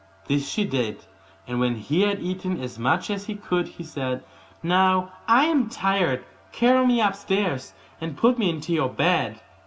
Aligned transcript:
This 0.27 0.49
she 0.49 0.65
did, 0.65 1.05
and 1.47 1.59
when 1.59 1.75
he 1.75 2.01
had 2.01 2.21
eaten 2.21 2.59
as 2.59 2.79
much 2.79 3.11
as 3.11 3.25
he 3.27 3.35
could, 3.35 3.67
he 3.67 3.83
said, 3.83 4.23
'Now 4.63 5.11
I 5.27 5.45
am 5.45 5.69
tired; 5.69 6.25
carry 6.51 6.87
me 6.87 6.99
upstairs, 6.99 7.75
and 8.01 8.17
put 8.17 8.39
me 8.39 8.49
into 8.49 8.73
your 8.73 8.89
bed. 8.89 9.41